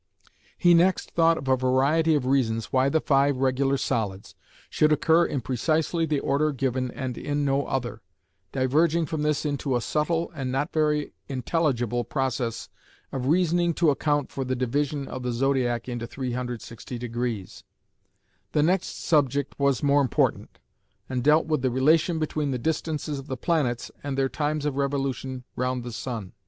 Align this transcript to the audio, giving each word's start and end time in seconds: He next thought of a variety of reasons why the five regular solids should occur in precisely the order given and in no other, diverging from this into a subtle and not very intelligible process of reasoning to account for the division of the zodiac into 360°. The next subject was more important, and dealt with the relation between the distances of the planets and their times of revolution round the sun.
He 0.57 0.73
next 0.73 1.11
thought 1.11 1.37
of 1.37 1.47
a 1.47 1.55
variety 1.55 2.15
of 2.15 2.25
reasons 2.25 2.73
why 2.73 2.89
the 2.89 2.99
five 3.01 3.37
regular 3.37 3.77
solids 3.77 4.33
should 4.67 4.91
occur 4.91 5.27
in 5.27 5.41
precisely 5.41 6.07
the 6.07 6.19
order 6.21 6.51
given 6.51 6.89
and 6.89 7.15
in 7.19 7.45
no 7.45 7.67
other, 7.67 8.01
diverging 8.51 9.05
from 9.05 9.21
this 9.21 9.45
into 9.45 9.75
a 9.75 9.79
subtle 9.79 10.31
and 10.33 10.51
not 10.51 10.73
very 10.73 11.13
intelligible 11.27 12.03
process 12.03 12.67
of 13.11 13.27
reasoning 13.27 13.75
to 13.75 13.91
account 13.91 14.31
for 14.31 14.43
the 14.43 14.55
division 14.55 15.07
of 15.07 15.21
the 15.21 15.31
zodiac 15.31 15.87
into 15.87 16.07
360°. 16.07 17.61
The 18.53 18.63
next 18.63 19.03
subject 19.03 19.53
was 19.59 19.83
more 19.83 20.01
important, 20.01 20.57
and 21.09 21.23
dealt 21.23 21.45
with 21.45 21.61
the 21.61 21.69
relation 21.69 22.17
between 22.17 22.49
the 22.49 22.57
distances 22.57 23.19
of 23.19 23.27
the 23.27 23.37
planets 23.37 23.91
and 24.01 24.17
their 24.17 24.29
times 24.29 24.65
of 24.65 24.77
revolution 24.77 25.43
round 25.55 25.83
the 25.83 25.91
sun. 25.93 26.33